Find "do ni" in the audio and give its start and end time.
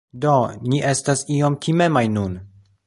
0.23-0.81